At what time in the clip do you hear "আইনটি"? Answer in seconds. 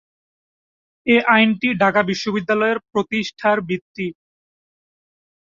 1.33-1.69